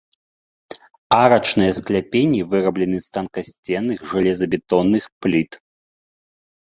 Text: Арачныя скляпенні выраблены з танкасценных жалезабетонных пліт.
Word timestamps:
Арачныя 1.23 1.75
скляпенні 1.81 2.41
выраблены 2.53 2.97
з 3.05 3.13
танкасценных 3.17 3.99
жалезабетонных 4.15 5.03
пліт. 5.27 5.51